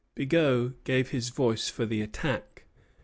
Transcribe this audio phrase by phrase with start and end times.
[0.15, 2.63] Bigot gave his voice for the attack.